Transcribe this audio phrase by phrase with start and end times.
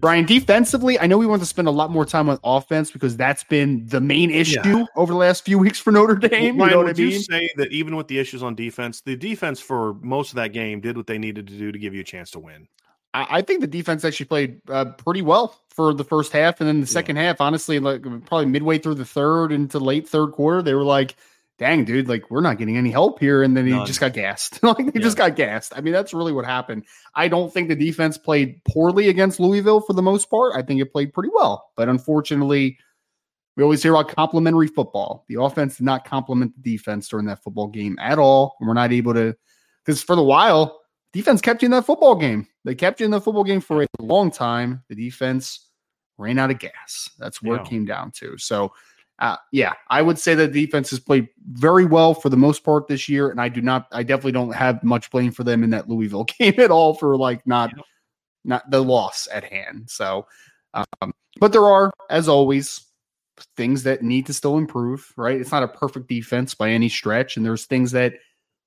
[0.00, 3.16] Brian, defensively, I know we want to spend a lot more time on offense because
[3.16, 4.84] that's been the main issue yeah.
[4.96, 6.56] over the last few weeks for Notre Dame.
[6.56, 7.12] Well, you know would what I mean?
[7.12, 10.54] you say that even with the issues on defense, the defense for most of that
[10.54, 12.66] game did what they needed to do to give you a chance to win?
[13.12, 16.68] I, I think the defense actually played uh, pretty well for the first half, and
[16.68, 17.24] then the second yeah.
[17.24, 21.14] half, honestly, like probably midway through the third into late third quarter, they were like,
[21.60, 23.42] dang, dude, like we're not getting any help here.
[23.42, 23.86] And then he None.
[23.86, 24.62] just got gassed.
[24.62, 25.00] like he yeah.
[25.00, 25.74] just got gassed.
[25.76, 26.84] I mean, that's really what happened.
[27.14, 30.56] I don't think the defense played poorly against Louisville for the most part.
[30.56, 31.70] I think it played pretty well.
[31.76, 32.78] But unfortunately,
[33.56, 35.26] we always hear about complementary football.
[35.28, 38.56] The offense did not complement the defense during that football game at all.
[38.58, 39.36] And we're not able to,
[39.84, 40.80] because for the while,
[41.12, 42.48] defense kept you in that football game.
[42.64, 44.82] They kept you in the football game for a long time.
[44.88, 45.68] The defense
[46.16, 47.10] ran out of gas.
[47.18, 47.62] That's where yeah.
[47.62, 48.38] it came down to.
[48.38, 48.72] So,
[49.20, 52.88] uh, yeah, I would say that defense has played very well for the most part
[52.88, 55.70] this year, and I do not, I definitely don't have much blame for them in
[55.70, 57.82] that Louisville game at all for like not, yeah.
[58.44, 59.90] not the loss at hand.
[59.90, 60.26] So,
[60.72, 62.80] um, but there are, as always,
[63.56, 65.12] things that need to still improve.
[65.16, 65.38] Right?
[65.38, 68.14] It's not a perfect defense by any stretch, and there's things that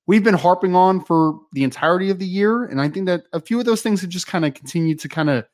[0.06, 3.40] we've been harping on for the entirety of the year, and I think that a
[3.40, 5.44] few of those things have just kind of continued to kind of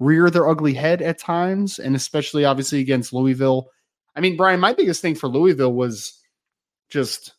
[0.00, 3.70] rear their ugly head at times, and especially obviously against Louisville
[4.18, 6.20] I mean, Brian, my biggest thing for Louisville was
[6.90, 7.34] just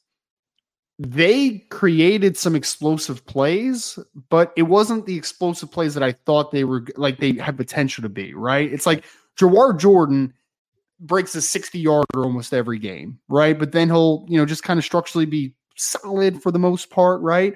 [0.98, 6.64] they created some explosive plays, but it wasn't the explosive plays that I thought they
[6.64, 8.72] were like they had potential to be, right?
[8.72, 9.04] It's like
[9.38, 10.34] Jawhar Jordan
[11.02, 13.60] breaks a 60 yarder almost every game, right?
[13.60, 17.22] But then he'll, you know, just kind of structurally be solid for the most part,
[17.22, 17.56] right?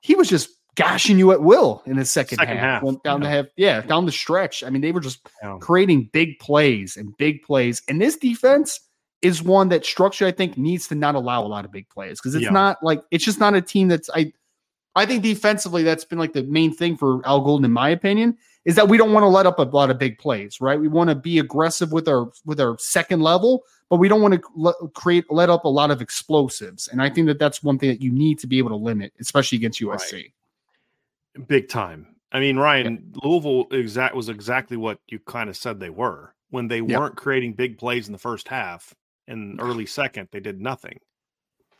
[0.00, 3.02] He was just gashing you at will in the second, second half, half.
[3.02, 3.28] down yeah.
[3.28, 4.62] the half, yeah, down the stretch.
[4.64, 5.58] I mean, they were just yeah.
[5.60, 7.82] creating big plays and big plays.
[7.88, 8.80] And this defense
[9.22, 12.20] is one that structure I think needs to not allow a lot of big plays
[12.20, 12.50] because it's yeah.
[12.50, 14.32] not like it's just not a team that's I
[14.96, 18.36] I think defensively that's been like the main thing for Al Golden in my opinion
[18.64, 20.78] is that we don't want to let up a lot of big plays, right?
[20.78, 24.34] We want to be aggressive with our with our second level, but we don't want
[24.34, 26.88] to let, create let up a lot of explosives.
[26.88, 29.12] And I think that that's one thing that you need to be able to limit,
[29.20, 30.12] especially against USC.
[30.12, 30.32] Right.
[31.46, 32.16] Big time.
[32.32, 33.20] I mean, Ryan, yeah.
[33.22, 36.98] Louisville exact was exactly what you kind of said they were when they yeah.
[36.98, 38.94] weren't creating big plays in the first half
[39.26, 40.28] and early second.
[40.30, 40.98] They did nothing,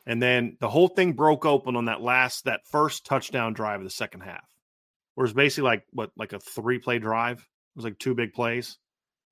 [0.06, 3.84] and then the whole thing broke open on that last that first touchdown drive of
[3.84, 4.48] the second half,
[5.14, 7.38] where it's basically like what like a three play drive.
[7.38, 8.76] It was like two big plays,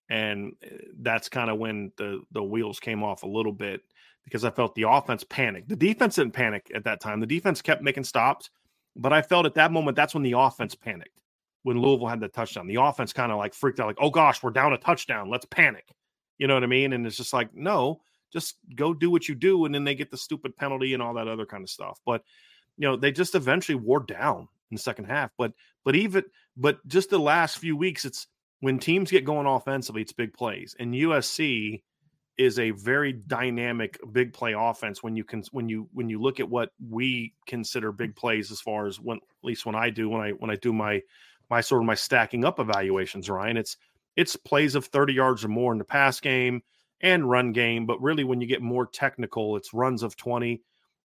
[0.08, 0.68] and eh,
[1.00, 3.80] that's kind of when the the wheels came off a little bit
[4.24, 5.68] because I felt the offense panicked.
[5.68, 7.18] The defense didn't panic at that time.
[7.18, 8.50] The defense kept making stops
[8.98, 11.10] but I felt at that moment that's when the offense panicked.
[11.62, 14.42] When Louisville had the touchdown, the offense kind of like freaked out, like, "Oh gosh,
[14.42, 15.30] we're down a touchdown.
[15.30, 15.94] Let's panic."
[16.38, 16.92] You know what I mean?
[16.92, 18.00] And it's just like, no,
[18.32, 21.14] just go do what you do, and then they get the stupid penalty and all
[21.14, 22.00] that other kind of stuff.
[22.06, 22.22] But
[22.76, 25.30] you know, they just eventually wore down in the second half.
[25.36, 25.52] But
[25.84, 26.24] but even
[26.56, 28.28] but just the last few weeks, it's
[28.60, 30.76] when teams get going offensively, it's big plays.
[30.78, 31.82] And USC
[32.38, 36.38] is a very dynamic big play offense when you can when you when you look
[36.38, 40.08] at what we consider big plays as far as when at least when I do
[40.08, 41.02] when I when I do my
[41.50, 43.76] my sort of my stacking up evaluations Ryan it's
[44.16, 46.62] it's plays of 30 yards or more in the pass game
[47.00, 50.62] and run game but really when you get more technical it's runs of 20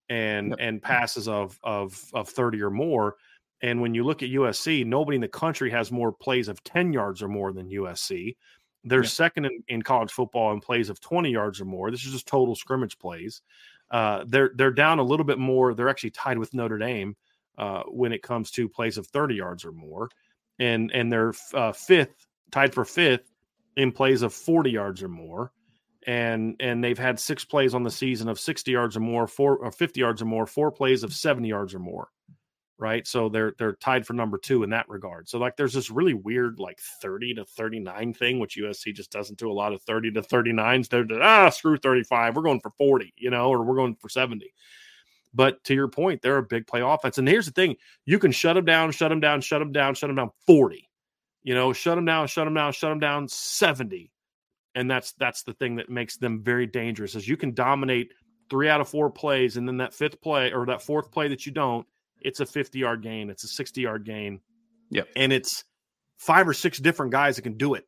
[0.09, 0.57] and yep.
[0.59, 3.15] and passes of of of 30 or more
[3.63, 6.91] And when you look at USC, nobody in the country has more plays of 10
[6.91, 8.35] yards or more than USC.
[8.83, 9.09] They're yeah.
[9.09, 11.89] second in, in, college football in plays of 20 yards or more.
[11.89, 13.41] This is just total scrimmage plays.
[13.91, 15.73] Uh, they're they're down a little bit more.
[15.73, 17.15] They're actually tied with Notre Dame
[17.57, 20.09] uh, when it comes to plays of 30 yards or more,
[20.59, 23.31] and and they're uh, fifth, tied for fifth
[23.77, 25.51] in plays of 40 yards or more.
[26.05, 29.57] And and they've had six plays on the season of 60 yards or more, four
[29.57, 32.09] or 50 yards or more, four plays of 70 yards or more
[32.77, 33.05] right?
[33.05, 35.29] So they're they're tied for number two in that regard.
[35.29, 39.39] So like there's this really weird like 30 to 39 thing, which USC just doesn't
[39.39, 40.89] do a lot of 30 to 39s.
[40.89, 42.35] They're ah screw 35.
[42.35, 44.51] We're going for 40, you know, or we're going for 70.
[45.33, 47.17] But to your point, they're a big play offense.
[47.17, 47.75] And here's the thing:
[48.05, 50.89] you can shut them down, shut them down, shut them down, shut them down 40.
[51.43, 54.11] You know, shut them down, shut them down, shut them down 70.
[54.75, 58.11] And that's that's the thing that makes them very dangerous is you can dominate
[58.49, 61.45] three out of four plays, and then that fifth play or that fourth play that
[61.45, 61.85] you don't,
[62.23, 64.39] it's a 50 yard gain, it's a 60 yard gain.
[64.89, 65.09] Yep.
[65.15, 65.63] And it's
[66.17, 67.85] five or six different guys that can do it.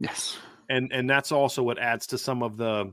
[0.00, 0.36] Yes.
[0.68, 2.92] And and that's also what adds to some of the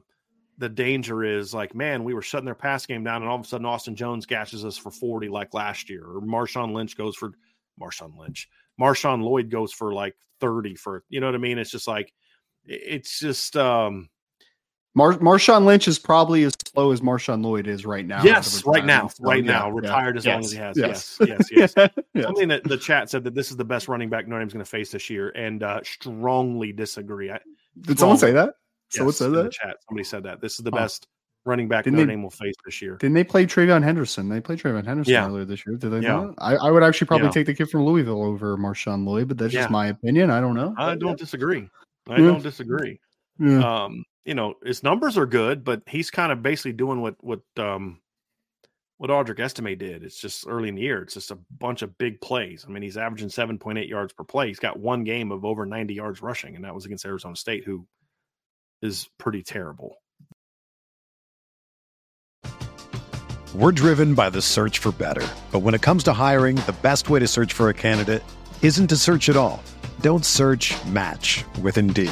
[0.57, 3.45] the danger is like, man, we were shutting their pass game down, and all of
[3.45, 7.15] a sudden Austin Jones gashes us for 40 like last year, or Marshawn Lynch goes
[7.15, 7.33] for
[7.79, 8.47] Marshawn Lynch.
[8.79, 11.57] Marshawn Lloyd goes for like 30 for you know what I mean?
[11.57, 12.13] It's just like
[12.65, 14.09] it's just um
[14.95, 18.23] Mar- Marshawn Lynch is probably as slow as Marshawn Lloyd is right now.
[18.23, 20.19] Yes, right now, right yeah, now, retired yeah.
[20.19, 20.33] as yes.
[20.33, 20.77] long as he has.
[20.77, 21.73] Yes, yes, yes.
[21.75, 21.89] yes.
[22.13, 22.23] yes.
[22.23, 24.63] Something that the chat said that this is the best running back Notre Dame's going
[24.63, 27.29] to face this year, and uh, strongly disagree.
[27.29, 27.39] I,
[27.81, 28.55] Did someone say that?
[28.89, 29.51] Someone said that.
[29.51, 30.77] chat, somebody said that this is the oh.
[30.77, 31.07] best
[31.43, 32.95] running back didn't Notre they, Dame will face this year.
[32.95, 34.29] Didn't they play TreVeyon Henderson?
[34.29, 35.27] They played TreVeyon Henderson yeah.
[35.27, 35.75] earlier this year.
[35.75, 35.99] Did they?
[35.99, 36.21] Yeah.
[36.21, 36.35] Not?
[36.37, 39.53] I, I would actually probably take the kid from Louisville over Marshawn Lloyd, but that's
[39.53, 40.29] just my opinion.
[40.31, 40.73] I don't know.
[40.77, 41.69] I don't disagree.
[42.07, 42.97] I don't disagree.
[43.41, 47.41] Um, you know his numbers are good, but he's kind of basically doing what what
[47.57, 48.01] um
[48.97, 50.03] what Audric Estime did.
[50.03, 51.01] It's just early in the year.
[51.01, 52.65] It's just a bunch of big plays.
[52.67, 54.47] I mean, he's averaging seven point eight yards per play.
[54.47, 57.63] He's got one game of over ninety yards rushing, and that was against Arizona State,
[57.65, 57.87] who
[58.81, 59.97] is pretty terrible.
[63.53, 67.09] We're driven by the search for better, but when it comes to hiring, the best
[67.09, 68.21] way to search for a candidate
[68.61, 69.63] isn't to search at all.
[70.01, 70.73] Don't search.
[70.87, 72.11] Match with Indeed.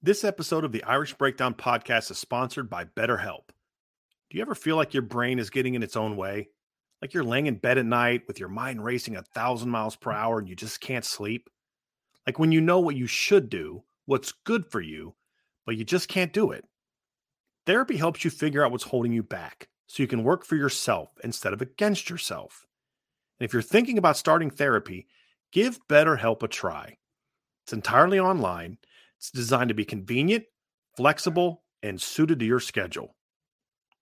[0.00, 3.48] This episode of the Irish Breakdown podcast is sponsored by BetterHelp.
[4.30, 6.50] Do you ever feel like your brain is getting in its own way?
[7.02, 10.12] Like you're laying in bed at night with your mind racing a thousand miles per
[10.12, 11.50] hour and you just can't sleep?
[12.28, 15.16] Like when you know what you should do, what's good for you,
[15.66, 16.64] but you just can't do it?
[17.66, 21.10] Therapy helps you figure out what's holding you back so you can work for yourself
[21.24, 22.68] instead of against yourself.
[23.40, 25.08] And if you're thinking about starting therapy,
[25.50, 26.98] give BetterHelp a try.
[27.64, 28.78] It's entirely online
[29.18, 30.44] it's designed to be convenient,
[30.96, 33.14] flexible, and suited to your schedule.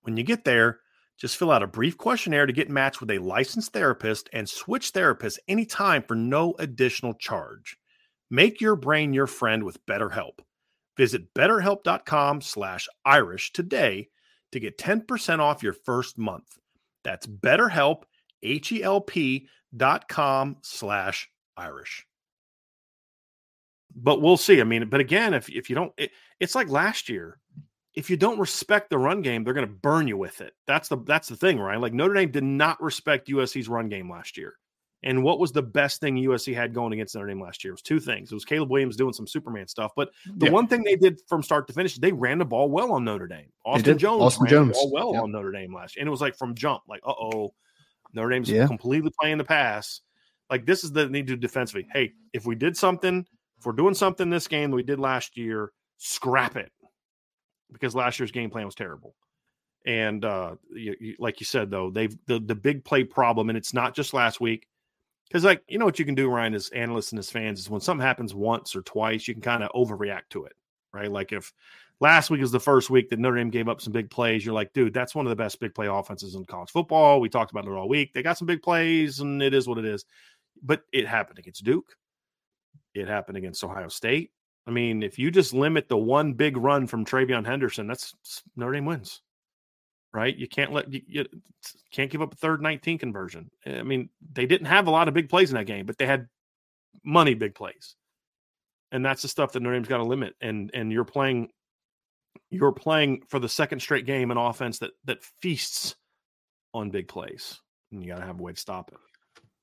[0.02, 0.80] When you get there,
[1.18, 4.92] just fill out a brief questionnaire to get matched with a licensed therapist and switch
[4.92, 7.78] therapists anytime for no additional charge.
[8.30, 10.40] Make your brain your friend with BetterHelp.
[10.96, 14.08] Visit betterhelp.com slash Irish today
[14.52, 16.58] to get 10% off your first month.
[17.04, 18.02] That's betterhelp,
[18.42, 22.06] H-E-L-P dot com slash Irish
[23.96, 24.60] but we'll see.
[24.60, 27.38] I mean, but again, if if you don't, it, it's like last year.
[27.94, 30.52] If you don't respect the run game, they're going to burn you with it.
[30.66, 31.80] That's the that's the thing, right?
[31.80, 34.52] Like Notre Dame did not respect USC's run game last year.
[35.02, 37.70] And what was the best thing USC had going against Notre Dame last year?
[37.70, 38.30] It was two things.
[38.30, 40.52] It was Caleb Williams doing some Superman stuff, but the yeah.
[40.52, 43.26] one thing they did from start to finish, they ran the ball well on Notre
[43.26, 43.50] Dame.
[43.64, 44.68] Austin Jones Austin ran Jones.
[44.68, 47.00] the ball well on Notre Dame last year, and it was like from jump, like
[47.06, 47.54] uh oh,
[48.12, 48.66] Notre Dame's yeah.
[48.66, 50.00] completely playing the pass.
[50.50, 51.86] Like this is the need to defensively.
[51.92, 53.26] Hey, if we did something
[53.58, 56.70] if we're doing something this game that we did last year, scrap it
[57.72, 59.14] because last year's game plan was terrible.
[59.84, 63.56] And uh, you, you, like you said, though, they've the, the big play problem, and
[63.56, 64.66] it's not just last week.
[65.28, 67.70] Because, like, you know what you can do, Ryan, as analysts and as fans, is
[67.70, 70.54] when something happens once or twice, you can kind of overreact to it,
[70.92, 71.10] right?
[71.10, 71.52] Like, if
[72.00, 74.54] last week is the first week that Notre Dame gave up some big plays, you're
[74.54, 77.20] like, dude, that's one of the best big play offenses in college football.
[77.20, 78.12] We talked about it all week.
[78.12, 80.04] They got some big plays, and it is what it is.
[80.62, 81.96] But it happened against Duke,
[82.96, 84.30] it happened against Ohio State.
[84.66, 88.14] I mean, if you just limit the one big run from TreVeyon Henderson, that's
[88.56, 89.22] Notre Dame wins
[90.16, 90.34] right?
[90.34, 91.24] You can't let you, you,
[91.92, 93.50] can't give up a third 19 conversion.
[93.66, 95.98] Eh, I mean, they didn't have a lot of big plays in that game, but
[95.98, 96.28] they had
[97.04, 97.96] money big plays.
[98.90, 100.34] And that's the stuff that Notre Dame's got to limit.
[100.40, 101.50] And and you're playing
[102.50, 105.96] you're playing for the second straight game an offense that that feasts
[106.72, 107.60] on big plays.
[107.92, 108.98] And you got to have a way to stop it.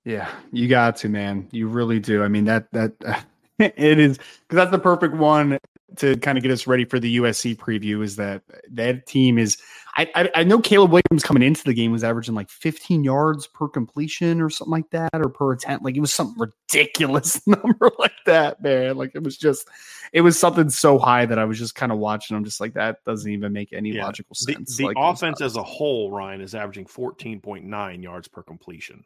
[0.06, 1.48] Yeah, you got to, man.
[1.52, 2.24] You really do.
[2.24, 3.22] I mean, that that uh,
[3.60, 5.58] it is because that's the perfect one
[5.98, 8.04] to kind of get us ready for the USC preview.
[8.04, 8.42] Is that
[8.72, 9.58] that team is
[9.96, 13.46] I, I, I know Caleb Williams coming into the game was averaging like 15 yards
[13.46, 15.86] per completion or something like that, or per attempt.
[15.86, 18.98] Like it was some ridiculous number like that, man.
[18.98, 19.68] Like it was just,
[20.12, 22.36] it was something so high that I was just kind of watching.
[22.36, 24.06] I'm just like that doesn't even make any yeah.
[24.06, 24.78] logical sense.
[24.78, 29.06] The, the like, offense as a whole, Ryan, is averaging 14.9 yards per completion,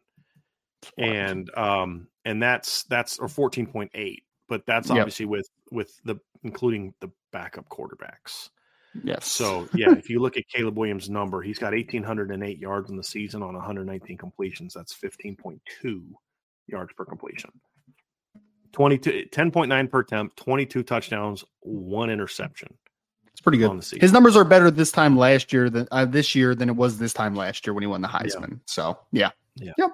[0.97, 4.17] and um and that's that's or 14.8,
[4.47, 5.31] but that's obviously yep.
[5.31, 8.49] with with the including the backup quarterbacks.
[9.03, 9.27] Yes.
[9.27, 13.03] So yeah, if you look at Caleb Williams' number, he's got 1,808 yards in the
[13.03, 14.73] season on 119 completions.
[14.73, 15.59] That's 15.2
[16.67, 17.51] yards per completion.
[18.73, 22.73] 22, 10.9 per attempt, 22 touchdowns, one interception.
[23.31, 23.69] It's pretty good.
[23.69, 24.01] on the season.
[24.01, 26.97] His numbers are better this time last year than uh, this year than it was
[26.97, 28.49] this time last year when he won the Heisman.
[28.49, 28.57] Yeah.
[28.65, 29.91] So yeah, yeah, yep,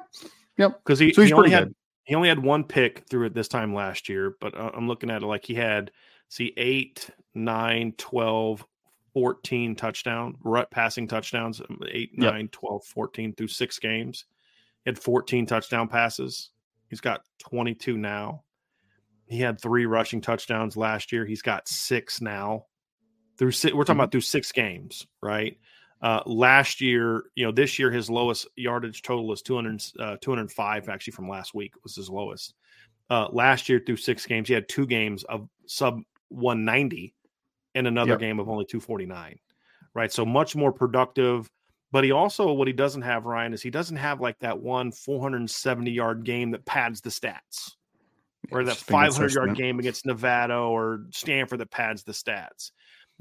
[0.58, 0.80] yep.
[0.84, 3.48] Because he, so he's he only had he only had one pick through it this
[3.48, 5.92] time last year, but uh, I'm looking at it like he had
[6.30, 8.66] see 8, 9, 12,
[9.14, 12.34] 14 touchdown, rut passing touchdowns, um, 8, yep.
[12.34, 14.26] 9, 12, 14 through six games.
[14.84, 16.50] He had 14 touchdown passes.
[16.90, 18.44] He's got 22 now.
[19.28, 21.26] He had three rushing touchdowns last year.
[21.26, 22.66] He's got six now.
[23.38, 24.00] Through we we're talking mm-hmm.
[24.02, 25.58] about through six games, right?
[26.04, 30.90] Uh, last year, you know, this year his lowest yardage total is 200, uh, 205
[30.90, 32.56] actually from last week was his lowest.
[33.10, 37.16] Uh, last year through six games, he had two games of sub 190
[37.76, 38.20] and another yep.
[38.20, 39.40] game of only 249.
[39.94, 40.12] Right.
[40.12, 41.50] So much more productive.
[41.94, 44.92] But he also, what he doesn't have, Ryan, is he doesn't have like that one
[44.92, 47.76] 470 yard game that pads the stats,
[48.52, 52.72] or that 500 yard game against Nevada or Stanford that pads the stats.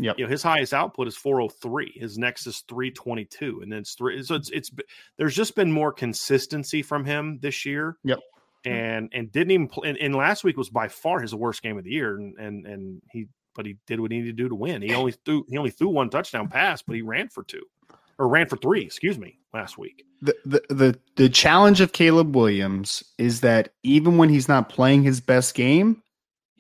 [0.03, 0.19] Yep.
[0.19, 1.93] You know, his highest output is 403.
[1.95, 3.61] His next is 322.
[3.63, 4.23] And then it's three.
[4.23, 4.71] So it's, it's,
[5.17, 7.97] there's just been more consistency from him this year.
[8.05, 8.19] Yep.
[8.65, 8.71] Hmm.
[8.71, 9.89] And, and didn't even play.
[9.89, 12.17] And, and last week was by far his worst game of the year.
[12.17, 14.83] And, and, and he but he did what he needed to do to win.
[14.83, 17.63] He only threw he only threw one touchdown pass, but he ran for two
[18.19, 20.05] or ran for three, excuse me, last week.
[20.21, 25.03] The, the the the challenge of Caleb Williams is that even when he's not playing
[25.03, 26.03] his best game,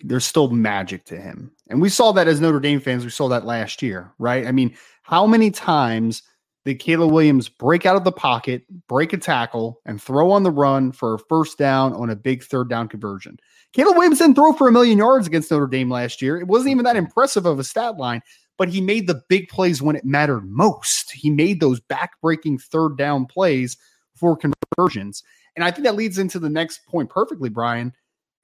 [0.02, 1.52] there's still magic to him.
[1.68, 4.46] And we saw that as Notre Dame fans, we saw that last year, right?
[4.46, 6.22] I mean, how many times
[6.64, 10.50] did Caleb Williams break out of the pocket, break a tackle, and throw on the
[10.50, 13.38] run for a first down on a big third down conversion?
[13.72, 16.38] Caleb Williams didn't throw for a million yards against Notre Dame last year.
[16.38, 17.06] It wasn't even that mm-hmm.
[17.06, 18.20] impressive of a stat line,
[18.58, 21.10] but he made the big plays when it mattered most.
[21.10, 23.76] He made those back-breaking third down plays
[24.14, 25.22] for conversions.
[25.56, 27.92] And I think that leads into the next point perfectly, Brian,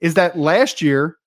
[0.01, 1.17] is that last year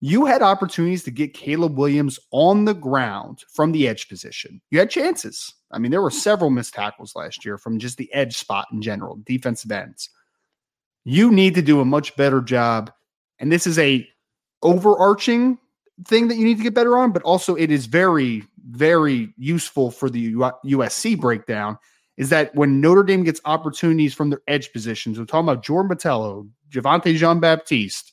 [0.00, 4.60] you had opportunities to get Caleb Williams on the ground from the edge position.
[4.70, 5.54] You had chances.
[5.72, 6.16] I mean, there were hmm.
[6.16, 10.10] several missed tackles last year from just the edge spot in general, defensive ends.
[11.04, 12.92] You need to do a much better job
[13.40, 14.06] and this is a
[14.62, 15.58] overarching
[16.06, 19.90] thing that you need to get better on, but also it is very, very useful
[19.90, 21.78] for the USC breakdown.
[22.16, 25.18] Is that when Notre Dame gets opportunities from their edge positions?
[25.18, 28.12] We're talking about Jordan Botelho, Javontae Jean Baptiste,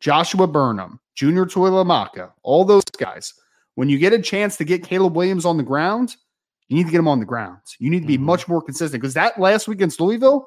[0.00, 3.34] Joshua Burnham, Junior Tuihalamaka, all those guys.
[3.74, 6.16] When you get a chance to get Caleb Williams on the ground,
[6.68, 7.58] you need to get him on the ground.
[7.78, 8.26] You need to be mm-hmm.
[8.26, 10.46] much more consistent because that last week against Louisville,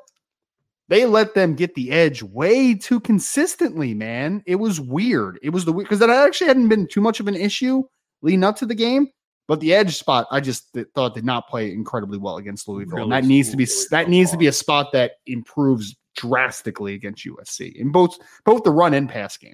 [0.89, 4.43] they let them get the edge way too consistently, man.
[4.45, 5.39] It was weird.
[5.41, 7.83] It was the because that actually hadn't been too much of an issue
[8.21, 9.09] leading up to the game.
[9.47, 13.03] But the edge spot, I just thought did not play incredibly well against Louisville, really
[13.03, 17.25] and that needs to be that needs to be a spot that improves drastically against
[17.25, 19.53] USC in both both the run and pass game.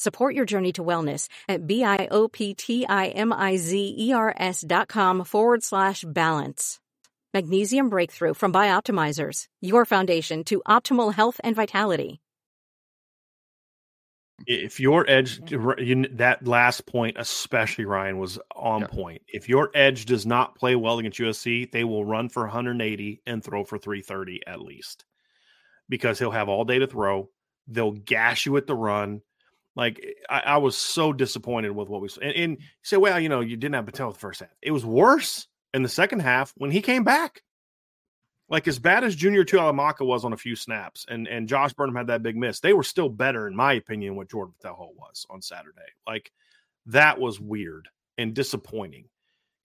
[0.00, 6.80] Support your journey to wellness at B-I-O-P-T-I-M-I-Z-E-R-S dot com forward slash balance.
[7.34, 12.22] Magnesium Breakthrough from Bioptimizers, your foundation to optimal health and vitality.
[14.46, 18.86] If your edge, that last point, especially Ryan, was on yeah.
[18.86, 19.20] point.
[19.28, 23.44] If your edge does not play well against USC, they will run for 180 and
[23.44, 25.04] throw for 330 at least
[25.90, 27.28] because he'll have all day to throw.
[27.68, 29.20] They'll gash you at the run
[29.76, 32.20] like eh, I, I, was so disappointed with what we saw.
[32.20, 34.50] And, and you say, well, you know, you didn't have Botelho the first half.
[34.62, 37.42] It was worse in the second half when he came back.
[38.48, 41.94] Like as bad as Junior Tuihalamaka was on a few snaps, and and Josh Burnham
[41.94, 45.24] had that big miss, they were still better, in my opinion, what Jordan Botelho was
[45.30, 45.78] on Saturday.
[46.04, 46.32] Like
[46.86, 49.04] that was weird and disappointing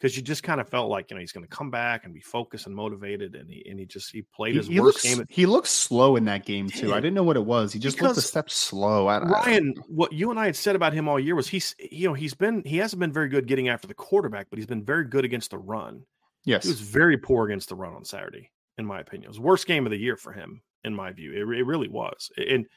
[0.06, 2.14] because you just kind of felt like you know he's going to come back and
[2.14, 5.16] be focused and motivated, and he and he just he played his he, worst looks,
[5.16, 5.26] game.
[5.30, 6.94] He looks slow in that game too.
[6.94, 7.74] I didn't know what it was.
[7.74, 9.08] He just because looked a step slow.
[9.08, 11.76] I, Ryan, I what you and I had said about him all year was he's
[11.80, 14.68] you know he's been he hasn't been very good getting after the quarterback, but he's
[14.68, 16.04] been very good against the run.
[16.44, 19.26] Yes, he was very poor against the run on Saturday, in my opinion.
[19.26, 21.32] It was worst game of the year for him, in my view.
[21.32, 22.68] It, it really was, and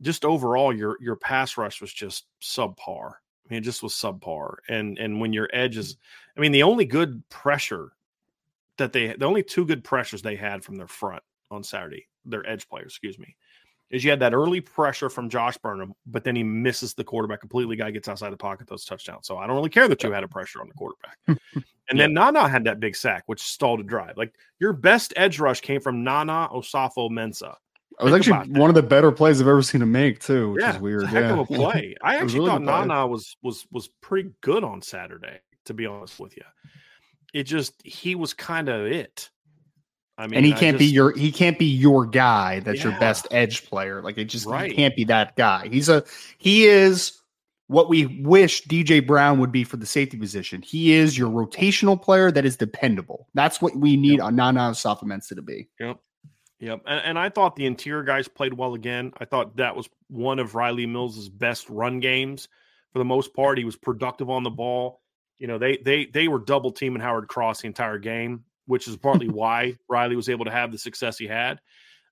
[0.00, 3.16] just overall, your your pass rush was just subpar.
[3.52, 4.54] I mean, it just was subpar.
[4.68, 5.80] And and when your edge mm.
[5.80, 5.96] is,
[6.36, 7.92] I mean, the only good pressure
[8.78, 12.48] that they, the only two good pressures they had from their front on Saturday, their
[12.48, 13.36] edge players, excuse me,
[13.90, 17.40] is you had that early pressure from Josh Burnham, but then he misses the quarterback
[17.40, 17.76] completely.
[17.76, 19.26] Guy gets outside the pocket, those touchdowns.
[19.26, 21.18] So I don't really care that you had a pressure on the quarterback.
[21.90, 24.16] and then Nana had that big sack, which stalled a drive.
[24.16, 27.56] Like your best edge rush came from Nana Osafo-Mensah.
[28.00, 30.62] It was actually one of the better plays I've ever seen him make too, which
[30.62, 31.06] yeah, is weird.
[31.06, 31.32] heck yeah.
[31.32, 31.94] of a play.
[32.02, 36.18] I actually really thought Nana was was was pretty good on Saturday, to be honest
[36.18, 36.44] with you.
[37.34, 39.30] It just he was kind of it.
[40.18, 42.60] I mean, and he can't just, be your he can't be your guy.
[42.60, 42.90] That's yeah.
[42.90, 44.02] your best edge player.
[44.02, 44.70] Like it just right.
[44.70, 45.68] he can't be that guy.
[45.68, 46.04] He's a
[46.38, 47.22] he is
[47.72, 50.60] what we wish DJ Brown would be for the safety position.
[50.60, 53.28] He is your rotational player that is dependable.
[53.34, 54.24] That's what we need yep.
[54.24, 55.68] on Nana Osafo-Mensah to be.
[55.80, 55.98] Yep.
[56.62, 56.82] Yep.
[56.86, 59.12] And, and, I thought the interior guys played well again.
[59.18, 62.46] I thought that was one of Riley Mills' best run games
[62.92, 63.58] for the most part.
[63.58, 65.00] He was productive on the ball.
[65.40, 68.96] You know, they they they were double teaming Howard Cross the entire game, which is
[68.96, 71.60] partly why Riley was able to have the success he had.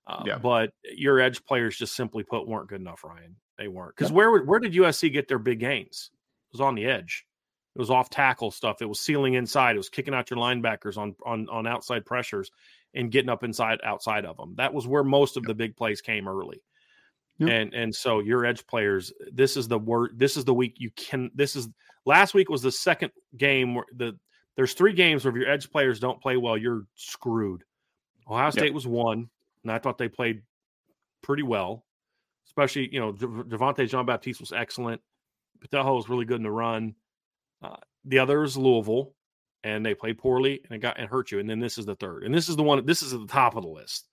[0.05, 0.37] Uh, yeah.
[0.37, 3.37] But your edge players just simply put weren't good enough, Ryan.
[3.57, 3.95] They weren't.
[3.95, 4.17] Because yeah.
[4.17, 6.11] where where did USC get their big gains?
[6.49, 7.25] It was on the edge.
[7.73, 8.81] It was off tackle stuff.
[8.81, 9.77] It was sealing inside.
[9.77, 12.51] It was kicking out your linebackers on on on outside pressures
[12.93, 14.55] and getting up inside outside of them.
[14.57, 16.61] That was where most of the big plays came early.
[17.39, 17.49] Yep.
[17.49, 20.17] And and so your edge players, this is the word.
[20.17, 21.31] This is the week you can.
[21.33, 21.69] This is
[22.05, 24.17] last week was the second game where the
[24.55, 27.63] there's three games where if your edge players don't play well, you're screwed.
[28.29, 28.73] Ohio State yep.
[28.73, 29.29] was one,
[29.63, 30.41] and I thought they played
[31.21, 31.85] pretty well.
[32.47, 35.01] Especially, you know, Devontae Jean Baptiste was excellent.
[35.59, 36.95] Botelho was really good in the run.
[37.61, 39.13] Uh, the other is Louisville
[39.63, 41.39] and they played poorly and it got and hurt you.
[41.39, 42.23] And then this is the third.
[42.23, 44.07] And this is the one this is at the top of the list.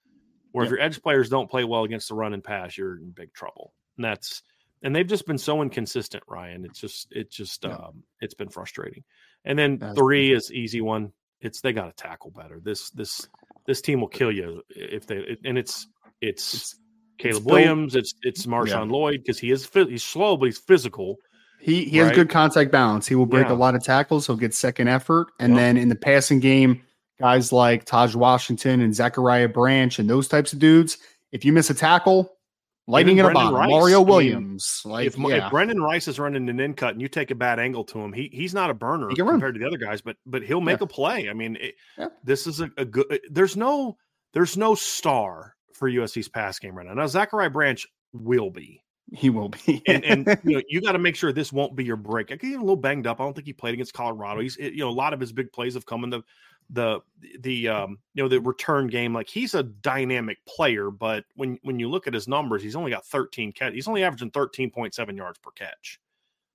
[0.53, 0.73] Where yep.
[0.73, 3.33] if your edge players don't play well against the run and pass, you're in big
[3.33, 3.75] trouble.
[3.97, 4.43] And that's
[4.83, 6.65] and they've just been so inconsistent, Ryan.
[6.65, 7.79] It's just it's just yep.
[7.79, 9.05] um it's been frustrating.
[9.45, 11.13] And then that's three is easy one.
[11.41, 12.61] It's they got to tackle better.
[12.63, 13.29] This this
[13.67, 15.87] this team will kill you if they and it's
[16.21, 16.81] it's, it's
[17.19, 18.93] Caleb it's Williams, it's it's Marshawn yeah.
[18.93, 21.17] Lloyd because he is he's slow but he's physical
[21.59, 23.07] he he has good contact balance.
[23.07, 23.53] He will break yeah.
[23.53, 24.27] a lot of tackles.
[24.27, 25.59] He'll get second effort, and yep.
[25.59, 26.83] then in the passing game,
[27.21, 30.99] guys like Tahj Washington and Zachariah Branch and those types of dudes,
[31.33, 32.38] if you miss a tackle,
[32.87, 33.59] lightning in a bottle.
[33.68, 34.83] Mario Williams.
[34.85, 35.47] I mean, like if, yeah.
[35.47, 37.99] if, Brenden Rice is running an in cut and you take a bad angle to
[37.99, 39.53] him, he he's not a burner compared run.
[39.53, 40.85] to the other guys, but but he'll make yeah.
[40.85, 41.29] a play.
[41.29, 42.09] I mean, it, yeah.
[42.25, 43.07] this is a, a, good.
[43.12, 43.97] Uh, there's no
[44.33, 46.94] there's no star for USC's pass game right now.
[46.94, 48.83] Now Zachariah Branch will be.
[49.12, 51.85] He will be, and, and you know you got to make sure this won't be
[51.85, 52.31] your break.
[52.31, 53.21] I get a little banged up.
[53.21, 54.40] I don't think he played against Colorado.
[54.40, 56.23] He's you know a lot of his big plays have come in the
[56.71, 57.01] the
[57.40, 61.79] the um you know the return game like he's a dynamic player but when when
[61.79, 65.38] you look at his numbers he's only got 13 catch he's only averaging 13.7 yards
[65.38, 65.99] per catch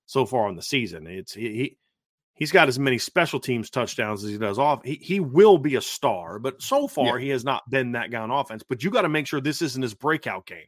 [0.06, 1.78] so far in the season it's he, he
[2.34, 5.74] he's got as many special teams touchdowns as he does off he, he will be
[5.74, 7.24] a star but so far yeah.
[7.24, 9.62] he has not been that guy on offense but you got to make sure this
[9.62, 10.66] isn't his breakout game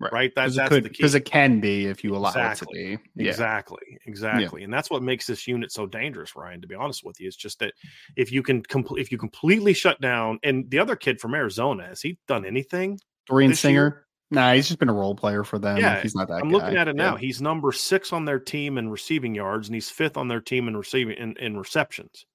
[0.00, 0.12] Right.
[0.12, 0.34] right?
[0.36, 0.98] That, that's could, the key.
[0.98, 2.80] Because it can be if you allow exactly.
[2.80, 3.24] it to be.
[3.24, 3.30] Yeah.
[3.30, 3.98] Exactly.
[4.06, 4.60] Exactly.
[4.60, 4.64] Yeah.
[4.66, 7.26] And that's what makes this unit so dangerous, Ryan, to be honest with you.
[7.26, 7.74] It's just that
[8.16, 11.86] if you can complete if you completely shut down and the other kid from Arizona,
[11.86, 13.00] has he done anything?
[13.26, 13.72] Dorian Singer?
[13.72, 14.04] Year?
[14.30, 15.78] Nah, he's just been a role player for them.
[15.78, 16.42] Yeah, he's not that.
[16.42, 16.54] I'm guy.
[16.54, 17.14] looking at it now.
[17.14, 17.18] Yeah.
[17.18, 20.68] He's number six on their team in receiving yards, and he's fifth on their team
[20.68, 22.26] in receiving in, in receptions.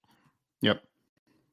[0.62, 0.82] Yep.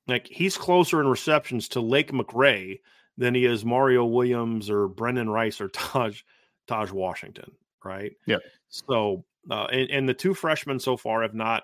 [0.08, 2.80] Like he's closer in receptions to Lake McRee
[3.20, 6.22] than he is Mario Williams or Brenden Rice or Tahj
[6.66, 7.52] Tahj Washington,
[7.84, 8.12] right?
[8.26, 8.38] Yeah.
[8.70, 11.62] So uh, and, and the two freshmen so far have not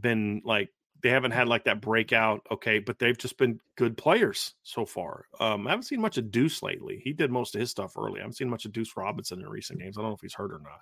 [0.00, 0.70] been like
[1.02, 2.46] they haven't had like that breakout.
[2.50, 5.26] Okay, but they've just been good players so far.
[5.38, 7.00] Um, I haven't seen much of Duce lately.
[7.04, 8.18] He did most of his stuff early.
[8.18, 9.98] I haven't seen much of Duce Robinson in recent games.
[9.98, 10.80] I don't know if he's hurt or not.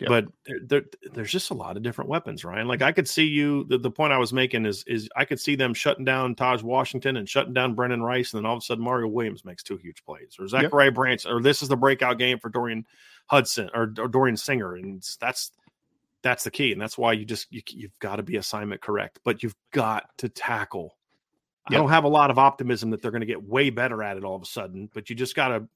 [0.00, 0.08] Yep.
[0.08, 2.68] But there, there, there's just a lot of different weapons, Ryan.
[2.68, 3.64] Like I could see you.
[3.64, 6.62] The, the point I was making is is I could see them shutting down Tahj
[6.62, 9.62] Washington and shutting down Brenden Rice, and then all of a sudden Mario Williams makes
[9.62, 10.94] two huge plays, or Zachariah yep.
[10.94, 12.86] Branch, or this is the breakout game for Dorian
[13.26, 15.52] Hudson or, or Dorian Singer, and that's
[16.22, 19.20] that's the key, and that's why you just you, have got to be assignment correct,
[19.24, 20.96] but you've got to tackle.
[21.70, 21.78] Yep.
[21.78, 24.16] I don't have a lot of optimism that they're going to get way better at
[24.16, 25.68] it all of a sudden, but you just got to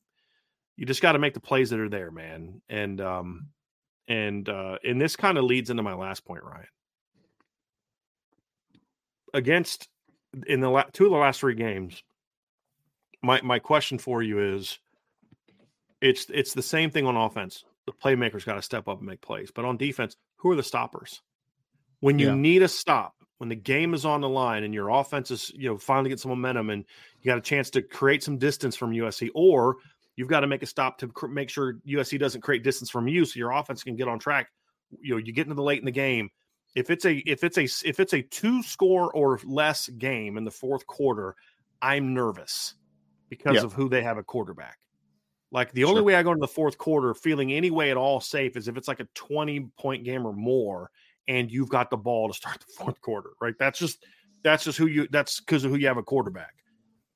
[0.77, 3.48] you just got to make the plays that are there, man, and um
[4.08, 6.66] and uh, and this kind of leads into my last point, Ryan.
[9.34, 9.88] Against
[10.46, 12.02] in the la- two of the last three games,
[13.22, 14.78] my my question for you is,
[16.00, 17.64] it's it's the same thing on offense.
[17.86, 20.62] The playmakers got to step up and make plays, but on defense, who are the
[20.62, 21.20] stoppers?
[22.00, 22.34] When you yeah.
[22.34, 25.68] need a stop, when the game is on the line and your offense is you
[25.68, 26.84] know finally get some momentum and
[27.20, 29.76] you got a chance to create some distance from USC, or
[30.16, 33.09] You've got to make a stop to cr- make sure USC doesn't create distance from
[33.09, 34.48] you, so your offense can get on track.
[35.01, 36.31] You know, you get into the late in the game.
[36.75, 40.44] If it's a if it's a if it's a two score or less game in
[40.44, 41.35] the fourth quarter,
[41.81, 42.75] I'm nervous
[43.29, 43.64] because yep.
[43.64, 44.79] of who they have a quarterback.
[45.51, 45.90] Like the sure.
[45.90, 48.68] only way I go into the fourth quarter feeling any way at all safe is
[48.68, 50.90] if it's like a 20 point game or more
[51.29, 53.55] and you've got the ball to start the fourth quarter, right?
[53.59, 54.05] That's just
[54.42, 56.55] that's just who you that's because of who you have a quarterback.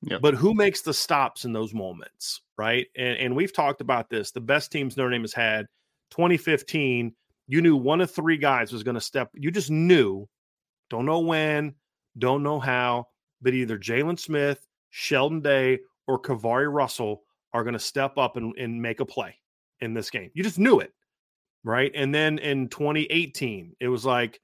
[0.03, 0.21] Yep.
[0.21, 2.87] But who makes the stops in those moments, right?
[2.95, 4.31] And, and we've talked about this.
[4.31, 5.65] The best teams Notre Dame has had
[6.11, 7.13] 2015,
[7.47, 9.31] you knew one of three guys was going to step.
[9.33, 10.27] You just knew,
[10.89, 11.73] don't know when,
[12.17, 13.07] don't know how,
[13.41, 18.55] but either Jaylon Smith, Sheldon Day, or KeiVarae Russell are going to step up and,
[18.57, 19.35] and make a play
[19.81, 20.29] in this game.
[20.33, 20.93] You just knew it,
[21.63, 21.91] right?
[21.95, 24.39] And then in 2018, it was like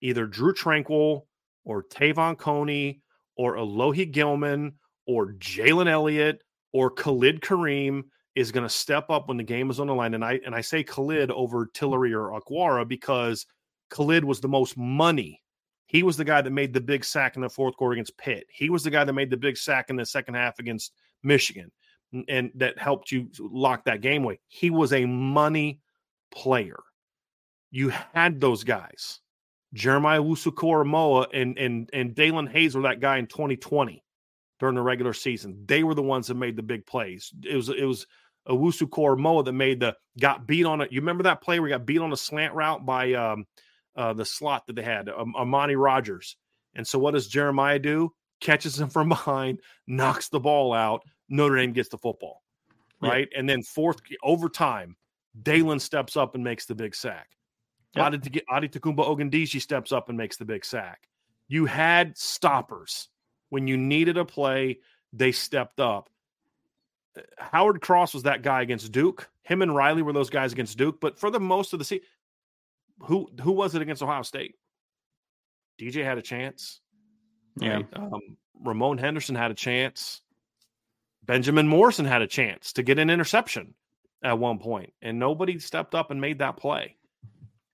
[0.00, 1.22] either Drue Tranquill
[1.64, 3.00] or Te'von Coney
[3.36, 4.74] or Alohi Gilman
[5.08, 8.04] or Jalen Elliott or Khalid Kareem
[8.36, 10.14] is going to step up when the game is on the line.
[10.14, 13.46] And I and I say Khalid over Tillery or Okwara because
[13.90, 15.42] Khalid was the most money.
[15.86, 18.46] He was the guy that made the big sack in the fourth quarter against Pitt.
[18.52, 20.92] He was the guy that made the big sack in the second half against
[21.22, 21.72] Michigan
[22.28, 24.40] and that helped you lock that game away.
[24.48, 25.80] He was a money
[26.30, 26.78] player.
[27.70, 29.20] You had those guys.
[29.74, 34.02] Jeremiah Owusu-Koramoah and and and Daelin Hayes were that guy in 2020
[34.58, 35.64] during the regular season.
[35.66, 37.32] They were the ones that made the big plays.
[37.44, 38.06] It was it was
[38.48, 40.92] Owusu-Koramoah that made the got beat on it.
[40.92, 43.46] You remember that play where he got beat on a slant route by um,
[43.96, 46.36] uh, the slot that they had, um, Amari Rodgers.
[46.74, 48.12] And so what does Jeremiah do?
[48.40, 51.02] Catches him from behind, knocks the ball out.
[51.28, 52.42] Notre Dame gets the football,
[53.02, 53.28] right?
[53.30, 53.38] Yeah.
[53.38, 54.96] And then fourth overtime,
[55.42, 57.28] Daelin steps up and makes the big sack.
[57.94, 58.04] Yep.
[58.04, 61.00] Adi, Adetokunbo Ogundeji steps up and makes the big sack.
[61.48, 63.08] You had stoppers
[63.50, 64.78] when you needed a play,
[65.12, 66.10] they stepped up.
[67.16, 69.28] Uh, Howard Cross was that guy against Duke.
[69.42, 71.00] Him and Riley were those guys against Duke.
[71.00, 72.06] But for the most of the season,
[73.00, 74.56] who who was it against Ohio State?
[75.80, 76.80] DJ had a chance.
[77.60, 77.76] Yeah.
[77.76, 77.86] Right?
[77.94, 80.20] Um, Ramon Henderson had a chance.
[81.24, 83.74] Benjamin Morrison had a chance to get an interception
[84.22, 86.96] at one point, and nobody stepped up and made that play.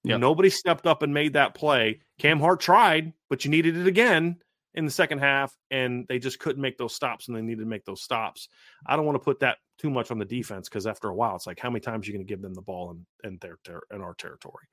[0.04, 0.20] Yep.
[0.20, 2.00] Nobody stepped up and made that play.
[2.18, 4.36] Cam Hart tried, but you needed it again
[4.74, 7.68] in the second half, and they just couldn't make those stops, and they needed to
[7.68, 8.48] make those stops.
[8.86, 11.36] I don't want to put that too much on the defense because after a while,
[11.36, 13.38] it's like how many times are you going to give them the ball in, in
[13.40, 14.66] their ter- in our territory?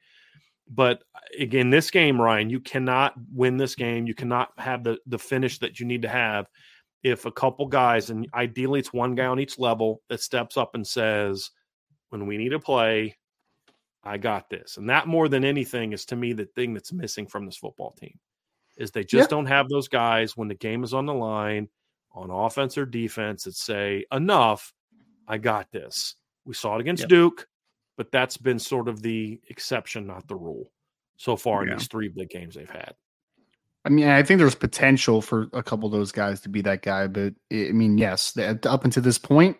[0.67, 4.07] But uh, again, this game, Ryan, you cannot win this game.
[4.07, 6.47] You cannot have the the finish that you need to have
[7.03, 10.75] if a couple guys, and ideally it's one guy on each level, that steps up
[10.75, 11.51] and says,
[12.09, 13.17] "When we need to play,
[14.03, 17.27] I got this." And that more than anything is to me the thing that's missing
[17.27, 18.19] from this football team
[18.81, 19.35] is they just yeah.
[19.35, 21.69] don't have those guys when the game is on the line
[22.13, 24.73] on offense or defense that say, "Enough,
[25.27, 27.07] I got this." We saw it against.
[27.07, 27.47] Duke
[28.01, 30.71] but that's been sort of the exception, not the rule,
[31.17, 31.73] so far yeah.
[31.73, 32.95] in these three big games they've had.
[33.85, 36.81] I mean, I think there's potential for a couple of those guys to be that
[36.81, 39.55] guy, but eh, I mean, yes, up until this point,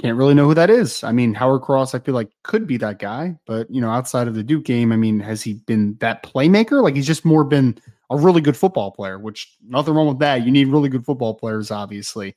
[0.00, 1.02] can't really know who that is.
[1.02, 4.28] I mean, Howard Cross, I feel like could be that guy, but you know, outside
[4.28, 6.84] of the Duke game, I mean, has he been that playmaker?
[6.84, 7.78] Like he's just more been
[8.10, 10.44] a really good football player, which nothing wrong with that.
[10.44, 12.34] You need really good football players, obviously.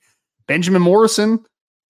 [0.48, 1.44] Benjamin Morrison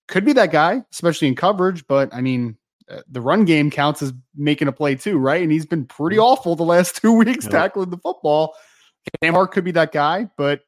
[0.07, 2.57] could be that guy, especially in coverage, but I mean,
[2.89, 5.41] uh, the run game counts as making a play too, right?
[5.41, 7.51] And he's been pretty awful the last two weeks yep.
[7.51, 8.55] tackling the football.
[9.21, 10.61] Cam Hart could be that guy, but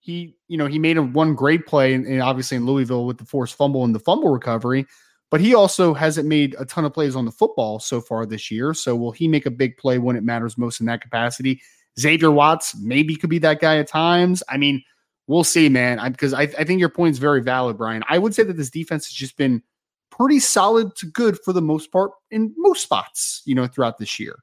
[0.00, 3.24] he, you know, he made a one great play, and obviously in Louisville with the
[3.24, 4.86] forced fumble and the fumble recovery.
[5.30, 8.50] But he also hasn't made a ton of plays on the football so far this
[8.50, 8.74] year.
[8.74, 11.60] So will he make a big play when it matters most in that capacity?
[11.98, 14.42] Xavier Watts maybe could be that guy at times.
[14.48, 14.82] I mean,
[15.26, 16.00] we'll see, man.
[16.10, 18.02] Because I, I think your point is very valid, Brian.
[18.08, 19.62] I would say that this defense has just been
[20.10, 24.18] pretty solid to good for the most part in most spots, you know, throughout this
[24.18, 24.36] year.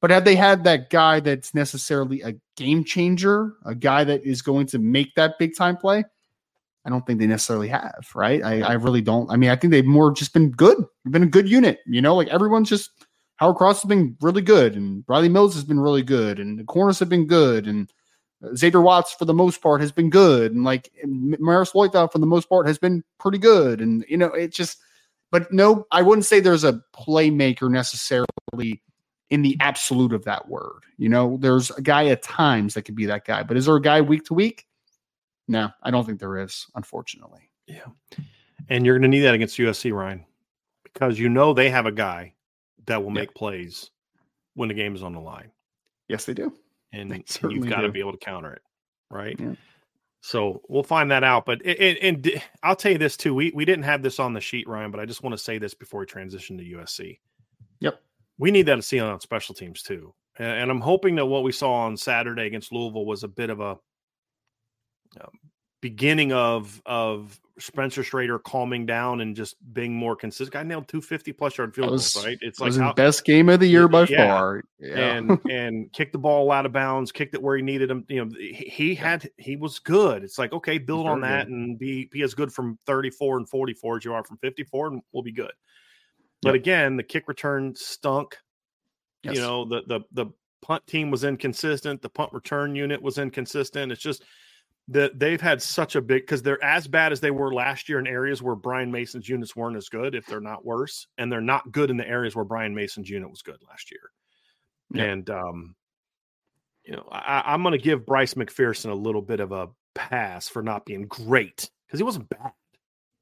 [0.00, 4.42] But have they had that guy that's necessarily a game changer, a guy that is
[4.42, 6.04] going to make that big time play?
[6.84, 8.42] I don't think they necessarily have, right?
[8.42, 9.30] I, I really don't.
[9.30, 10.78] I mean, I think they've more just been good.
[11.04, 12.90] They've been a good unit, you know, like everyone's just
[13.38, 16.64] Howard Cross has been really good, and Riley Mills has been really good, and the
[16.64, 17.90] corners have been good, and
[18.44, 22.18] uh, Xavier Watts for the most part has been good, and like Marist Liufau for
[22.18, 24.78] the most part has been pretty good, and you know, it just
[25.30, 28.82] but no, I wouldn't say there's a playmaker necessarily
[29.30, 30.80] in the absolute of that word.
[30.96, 33.76] You know, there's a guy at times that could be that guy, but is there
[33.76, 34.66] a guy week to week?
[35.46, 37.50] No, I don't think there is, unfortunately.
[37.66, 37.86] Yeah.
[38.68, 40.24] And you're going to need that against USC, Ryan,
[40.82, 42.34] because you know they have a guy
[42.88, 43.90] that will make plays
[44.54, 45.50] when the game is on the line.
[46.08, 46.52] Yes, they do.
[46.92, 48.62] And, they and you've got to be able to counter it,
[49.10, 49.36] right?
[49.38, 49.54] Yeah.
[50.20, 51.46] So we'll find that out.
[51.46, 53.34] But and, and, I'll tell you this too.
[53.34, 55.58] We we didn't have this on the sheet, Ryan, but I just want to say
[55.58, 57.18] this before we transition to USC.
[57.80, 58.00] Yep.
[58.38, 60.12] We need that to see on special teams too.
[60.38, 63.50] And, and I'm hoping that what we saw on Saturday against Louisville was a bit
[63.50, 63.78] of a
[65.20, 65.38] um,
[65.80, 70.52] beginning of of Spencer Shrader calming down and just being more consistent.
[70.52, 72.38] Guy nailed 250 plus yard field goals, right?
[72.40, 74.26] It's like how, best game of the year by yeah.
[74.26, 74.62] far.
[74.78, 75.16] Yeah.
[75.16, 78.04] And and kicked the ball out of bounds, kicked it where he needed him.
[78.08, 80.22] You know, he, he had he was good.
[80.22, 81.54] It's like okay, build on that good.
[81.54, 85.02] and be be as good from 34 and 44 as you are from 54, and
[85.12, 85.52] we'll be good.
[86.42, 86.62] But yep.
[86.62, 88.36] again, the kick return stunk.
[89.24, 89.34] Yes.
[89.34, 90.26] You know, the the the
[90.62, 92.02] punt team was inconsistent.
[92.02, 93.90] The punt return unit was inconsistent.
[93.90, 94.22] It's just
[94.88, 97.98] that they've had such a big because they're as bad as they were last year
[97.98, 101.40] in areas where Brian Mason's units weren't as good, if they're not worse, and they're
[101.40, 104.00] not good in the areas where Brian Mason's unit was good last year.
[104.94, 105.12] Yeah.
[105.12, 105.74] And um,
[106.84, 110.48] you know, I, am going to give Bryce McPherson a little bit of a pass
[110.48, 112.52] for not being great because he wasn't bad.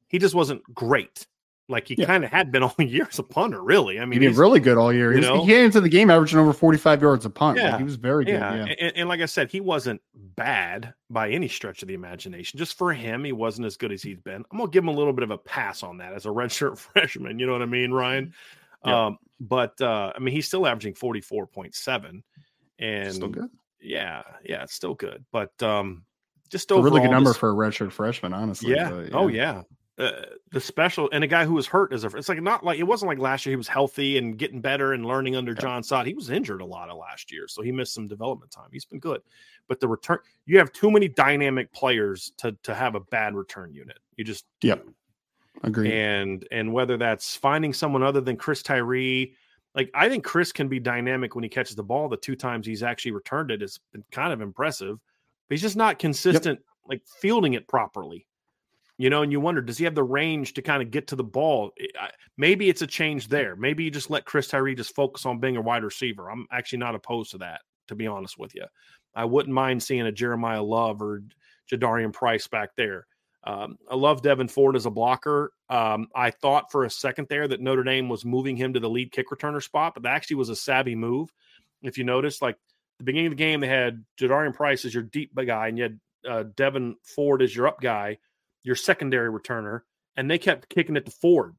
[0.09, 1.27] He just wasn't great
[1.69, 2.07] like he yeah.
[2.07, 3.99] kind of had been all year as a punter, really.
[3.99, 5.13] I mean, he did really good all year.
[5.13, 7.59] He, he came into the game averaging over 45 yards a punt.
[7.59, 7.71] Yeah.
[7.71, 8.35] Like he was very good.
[8.35, 8.55] Yeah.
[8.55, 8.75] yeah.
[8.79, 12.59] And, and, like I said, he wasn't bad by any stretch of the imagination.
[12.59, 14.45] Just for him, he wasn't as good as he's been.
[14.51, 16.29] I'm going to give him a little bit of a pass on that as a
[16.31, 17.39] redshirt freshman.
[17.39, 18.33] You know what I mean, Ryan?
[18.85, 19.07] Yeah.
[19.07, 22.23] Um, but uh, I mean, he's still averaging 44.7.
[22.79, 23.51] And still good.
[23.81, 24.23] Yeah.
[24.45, 24.63] Yeah.
[24.63, 25.25] It's still good.
[25.33, 26.05] But um,
[26.49, 28.73] just a really good number for a redshirt freshman, honestly.
[28.73, 28.91] Yeah.
[28.91, 29.11] But, yeah.
[29.15, 29.63] Oh, yeah
[29.99, 30.11] uh,
[30.53, 32.83] the special and a guy who was hurt as a it's like not like it
[32.83, 35.61] wasn't like last year he was healthy and getting better and learning under yeah.
[35.61, 36.07] Jon Sot.
[36.07, 38.69] He was injured a lot of last year, so he missed some development time.
[38.71, 39.23] He's been good,
[39.69, 43.73] but the return you have too many dynamic players to to have a bad return
[43.73, 43.99] unit.
[44.17, 44.85] You just yep
[45.63, 45.91] agree.
[45.91, 49.35] And and whether that's finding someone other than Chris Tyree,
[49.75, 52.11] like I think Chris can be dynamic when he catches the ball.
[52.11, 54.99] The two times he's actually returned it has been kind of impressive,
[55.49, 56.59] but he's just not consistent.
[56.59, 56.67] Yep.
[56.89, 58.27] Like fielding it properly
[58.99, 61.17] you know, and you wonder, does he have the range to kind of get to
[61.17, 61.73] the ball?
[62.39, 63.55] Maybe it's a change there.
[63.55, 66.31] Maybe you just let Chris Tyree just focus on being a wide receiver.
[66.31, 68.65] I'm actually not opposed to that, to be honest with you.
[69.15, 71.23] I wouldn't mind seeing a Jeremiyah Love or
[71.71, 73.07] Jadarian Price back there.
[73.45, 75.53] Um, I love Devyn Ford as a blocker.
[75.69, 78.91] Um, I thought for a second there that Notre Dame was moving him to the
[78.91, 81.31] lead kick returner spot, but that actually was a savvy move.
[81.83, 82.57] If you notice, like
[82.99, 85.85] the beginning of the game, they had Jadarian Price as your deep guy, and you
[85.85, 88.19] had uh, Devyn Ford as your up guy
[88.67, 89.83] your secondary returner,
[90.17, 91.55] and they kept kicking it to Ford.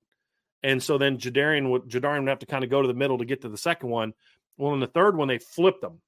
[0.62, 3.18] And so then Jadarian would Jadarian would have to kind of go to the middle
[3.18, 4.14] to get to the second one.
[4.58, 6.02] Well, in the third one, they flipped them.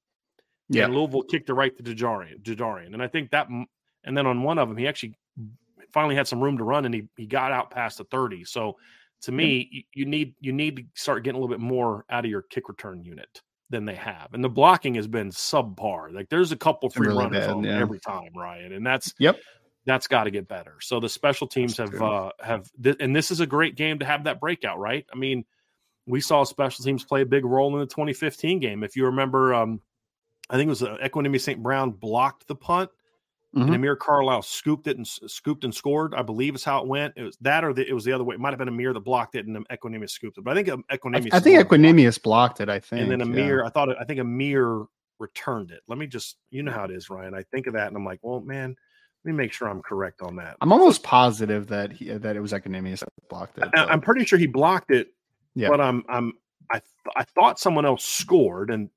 [0.68, 0.84] Yeah.
[0.84, 2.42] And Louisville kicked it right to Jadarian.
[2.42, 2.92] Jadarian.
[2.92, 5.14] And I think that and then on one of them, he actually
[5.90, 8.44] finally had some room to run and he, he got out past the 30.
[8.44, 8.76] So
[9.22, 12.26] to me, you, you need you need to start getting a little bit more out
[12.26, 14.34] of your kick return unit than they have.
[14.34, 16.12] And the blocking has been subpar.
[16.12, 17.80] Like there's a couple free really runners bad, on yeah.
[17.80, 18.72] every time, Ryan.
[18.72, 19.38] And that's yep.
[19.86, 20.76] That's got to get better.
[20.80, 23.98] So the special teams that's have uh have th- and this is a great game
[24.00, 25.06] to have that breakout, right?
[25.12, 25.44] I mean,
[26.06, 28.84] we saw special teams play a big role in the 2015 game.
[28.84, 29.80] If you remember, um,
[30.48, 31.62] I think it was uh, Equanimeous St.
[31.62, 32.90] Brown blocked the punt
[33.54, 33.66] Mm-hmm.
[33.66, 36.14] And Amir Carlisle scooped it and scooped and scored.
[36.14, 37.14] I believe is how it went.
[37.16, 38.36] It was that, or the, it was the other way.
[38.36, 40.44] It might have been Amir that blocked it, and Equanimeous scooped it.
[40.44, 41.30] But I think Equanimeous.
[41.32, 42.68] I, I think Equanimeous blocked it.
[42.68, 43.60] I think, and then Amir.
[43.60, 43.66] Yeah.
[43.66, 43.88] I thought.
[44.00, 44.84] I think Amir
[45.18, 45.80] returned it.
[45.88, 46.36] Let me just.
[46.50, 47.34] You know how it is, Ryan.
[47.34, 48.76] I think of that, and I'm like, well, man.
[49.24, 50.56] Let me make sure I'm correct on that.
[50.60, 53.68] I'm almost positive that he, that it was Equanimeous that blocked it.
[53.74, 55.08] I, I'm pretty sure he blocked it.
[55.54, 55.68] Yeah.
[55.68, 56.32] But I'm I'm
[56.70, 58.88] I th- I thought someone else scored, and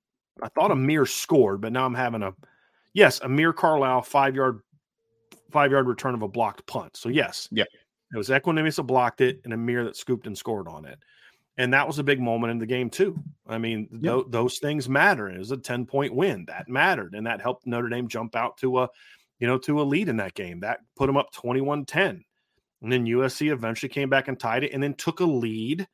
[0.41, 2.33] I thought Amir scored, but now I'm having a
[2.93, 4.61] yes, Amir Carlisle five yard
[5.51, 6.95] five yard return of a blocked punt.
[6.95, 7.65] So yes, yeah,
[8.13, 10.99] it was Equanimeous that blocked it and Amir that scooped and scored on it.
[11.57, 13.19] And that was a big moment in the game too.
[13.47, 15.29] I mean, th- those things matter.
[15.29, 16.45] It was a 10 point win.
[16.45, 17.13] That mattered.
[17.13, 18.89] And that helped Notre Dame jump out to a,
[19.43, 20.61] you know, to a lead in that game.
[20.61, 22.21] That put them up 21-10.
[22.81, 25.85] And then USC eventually came back and tied it and then took a lead.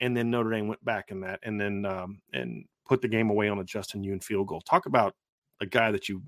[0.00, 3.30] And then Notre Dame went back in that and then um and put the game
[3.30, 4.60] away on a Justin Yoon field goal.
[4.62, 5.14] Talk about
[5.60, 6.24] a guy that you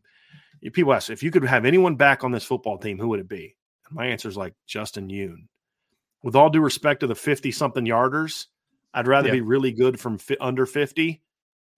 [0.73, 3.29] people ask if you could have anyone back on this football team, who would it
[3.29, 3.57] be?
[3.89, 5.49] And my answer is like Justin Yoon.
[6.23, 8.47] With all due respect to the 50 something yarders,
[8.95, 9.35] I'd rather yeah.
[9.35, 11.21] be really good from fi- under 50,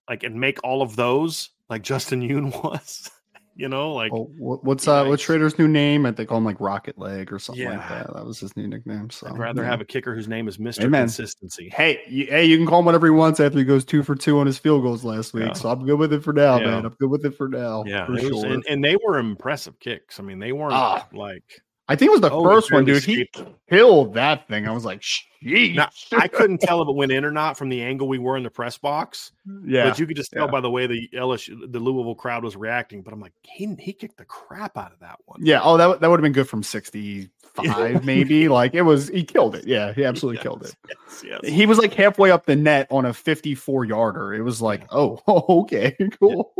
[0.06, 3.10] like, and make all of those like Justin Yoon was.
[3.54, 6.06] You know, like what's uh, what's Shrader's new name?
[6.06, 7.78] I think call him like Rocket Leg or something yeah.
[7.78, 8.14] like that.
[8.14, 9.10] That was his new nickname.
[9.10, 9.70] So I'd rather yeah.
[9.70, 11.70] have a kicker whose name is Mister Consistency.
[11.74, 14.14] Hey, you, hey, you can call him whatever he wants after he goes two for
[14.14, 15.46] two on his field goals last week.
[15.46, 15.52] Yeah.
[15.52, 16.86] So I'm good with it for now, man.
[16.86, 17.84] I'm good with it for now.
[17.86, 18.46] Yeah, for sure.
[18.46, 20.18] and, and, they were impressive kicks.
[20.18, 21.06] I mean, they weren't ah.
[21.12, 23.02] like I think it was the oh, first one, dude.
[23.02, 23.28] He
[23.68, 24.68] killed that thing.
[24.68, 25.74] I was like, sheesh.
[25.74, 28.36] Now, I couldn't tell if it went in or not from the angle we were
[28.36, 29.32] in the press box.
[29.66, 29.88] Yeah.
[29.88, 30.50] But you could just tell yeah.
[30.52, 33.02] by the way the LSU, the Louisville crowd was reacting.
[33.02, 35.44] But I'm like, he, he kicked the crap out of that one.
[35.44, 35.60] Yeah.
[35.62, 38.48] Oh, that, that would have been good from 65, maybe.
[38.48, 39.66] like it was, he killed it.
[39.66, 39.92] Yeah.
[39.92, 40.76] He absolutely yes, killed it.
[40.88, 41.52] Yes, yes.
[41.52, 44.34] He was like halfway up the net on a 54 yarder.
[44.34, 45.20] It was like, oh,
[45.62, 46.54] okay, cool.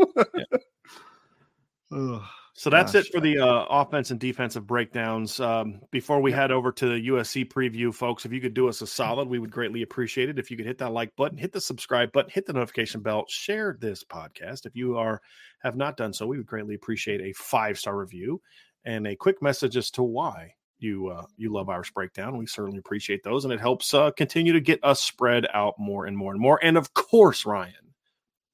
[1.92, 2.18] Yeah.
[2.54, 3.06] So that's Gosh.
[3.06, 5.40] it for the uh, offense and defensive breakdowns.
[5.40, 8.82] Um, before we head over to the USC preview, folks, if you could do us
[8.82, 10.38] a solid, we would greatly appreciate it.
[10.38, 13.24] If you could hit that like button, hit the subscribe button, hit the notification bell,
[13.28, 14.66] share this podcast.
[14.66, 15.22] If you are
[15.62, 18.40] have not done so, we would greatly appreciate a five star review
[18.84, 22.36] and a quick message as to why you uh, you love Irish Breakdown.
[22.36, 26.04] We certainly appreciate those, and it helps uh, continue to get us spread out more
[26.04, 26.60] and more and more.
[26.62, 27.94] And of course, Ryan,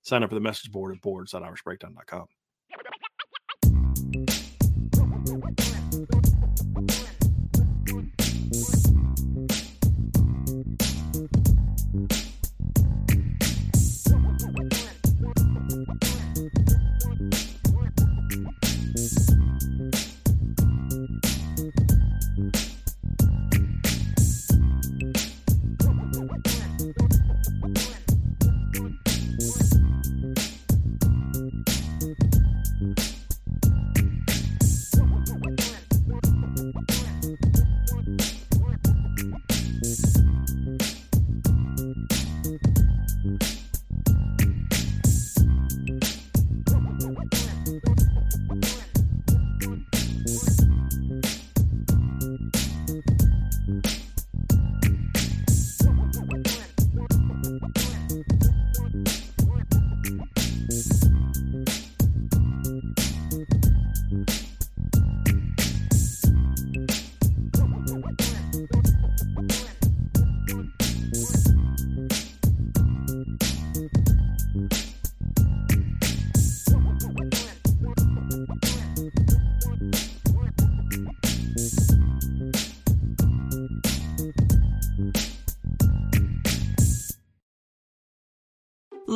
[0.03, 2.27] sign up for the message board at boards.irishbreakdown.com.